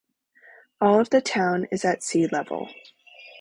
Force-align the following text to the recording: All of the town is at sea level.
All 0.81 0.99
of 0.99 1.11
the 1.11 1.21
town 1.21 1.67
is 1.71 1.85
at 1.85 2.01
sea 2.01 2.25
level. 2.25 2.69